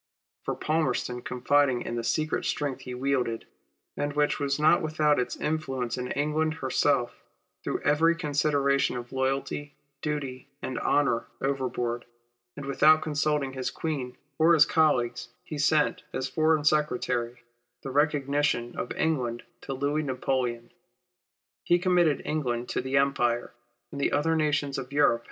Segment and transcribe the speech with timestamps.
[0.45, 3.45] For Palmerston, confiding in the secret strength he wielded,
[3.95, 7.21] and which was not without its influence in England herself,
[7.63, 12.05] threw every consideration of loyalty, duty, and honour overboard,
[12.57, 17.43] and without consulting his Queen or his colleagues, he sent, as Foreign Secretary,
[17.83, 19.07] the recognition of to break out
[19.69, 22.73] upon every point
[23.99, 25.19] of Europe.